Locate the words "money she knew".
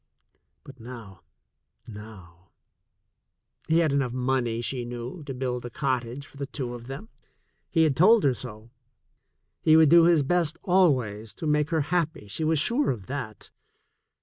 4.13-5.21